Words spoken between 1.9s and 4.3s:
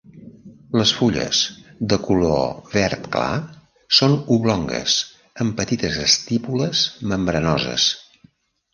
de color verd clar, són